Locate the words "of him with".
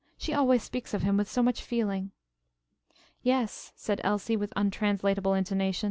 0.95-1.29